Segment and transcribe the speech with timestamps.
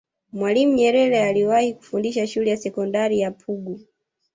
[0.33, 3.79] mwalimu nyerere aliwahi kufundisha shule ya sekondari ya pugu